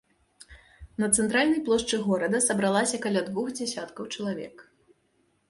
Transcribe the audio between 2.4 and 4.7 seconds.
сабралася каля двух дзесяткаў чалавек.